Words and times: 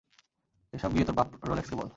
এসব 0.73 0.89
গিয়ে 0.93 1.05
তোর 1.05 1.15
বাপ 1.15 1.27
রোলেক্সকে 1.43 1.75
বল! 1.75 1.87